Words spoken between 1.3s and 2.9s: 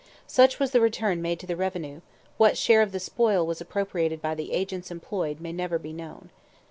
to the revenue; what share